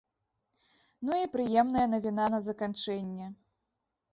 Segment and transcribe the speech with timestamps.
[1.09, 3.27] Ну і прыемная навіна на заканчэнне.